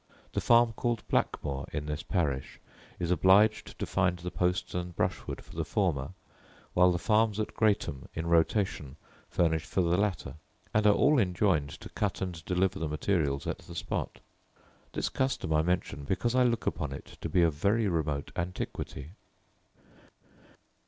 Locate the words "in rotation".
8.15-8.95